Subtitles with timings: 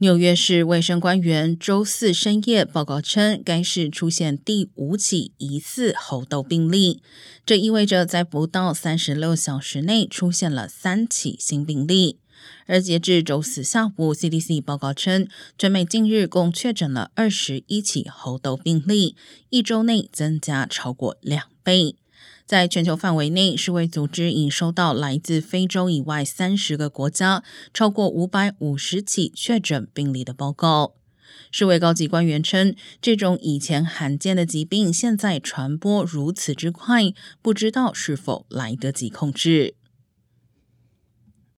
[0.00, 7.02] 纽约市卫生官员周四深夜报告称，该市出现第五起疑似猴痘病例，
[7.44, 12.20] 这意味着在不到三十六小时内出现了三起新病例。
[12.66, 15.26] 而截至周四下午，CDC 报告称，
[15.58, 19.16] 全美近日共确诊了二十一起猴痘病例，
[19.50, 21.96] 一周内增加超过两倍。
[22.46, 27.42] 在全球范围内，世卫组织已收到来自非洲以外三十个国家
[27.74, 30.94] 超过五百五十起确诊病例的报告。
[31.50, 39.77] 世卫高级官员称，这种以前罕见的疾病现在传播如此之快，不知道是否来得及控制。